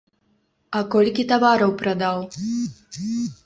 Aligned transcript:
А 0.79 0.81
колькі 0.95 1.27
тавараў 1.33 1.77
прадаў? 1.85 2.19